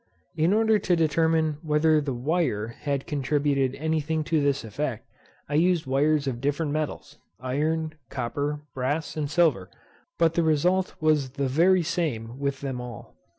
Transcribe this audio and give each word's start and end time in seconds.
In 0.35 0.51
order 0.51 0.79
to 0.79 0.95
determine 0.95 1.59
whether 1.61 2.01
the 2.01 2.11
wire 2.15 2.69
had 2.69 3.05
contributed 3.05 3.75
any 3.75 3.99
thing 4.01 4.23
to 4.23 4.41
this 4.41 4.63
effect, 4.63 5.07
I 5.47 5.53
used 5.53 5.85
wires 5.85 6.25
of 6.25 6.41
different 6.41 6.71
metals, 6.71 7.19
iron, 7.39 7.93
copper, 8.09 8.63
brass, 8.73 9.15
and 9.15 9.29
silver; 9.29 9.69
but 10.17 10.33
the 10.33 10.41
result 10.41 10.95
was 10.99 11.33
the 11.33 11.47
very 11.47 11.83
same 11.83 12.39
with 12.39 12.61
them 12.61 12.81
all. 12.81 13.15